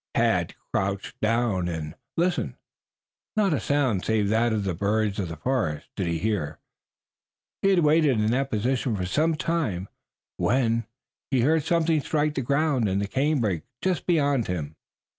[0.15, 2.55] Tad crouched down and listened.
[3.37, 6.59] Not a sound save that of the birds of the forest did he now hear.
[7.61, 9.87] He had waited in that position for some time,
[10.37, 10.87] when
[11.29, 14.75] he heard something strike the ground in the canebrake just beyond him.